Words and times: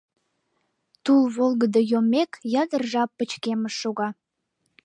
Тул 1.03 1.21
волгыдо 1.35 1.81
йоммек, 1.91 2.31
ятыр 2.63 2.81
жап 2.91 3.09
пычкемыш 3.17 3.73
шога. 3.81 4.09